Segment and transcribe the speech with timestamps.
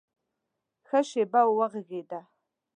[0.87, 2.21] ښه شېبه وږغېدی!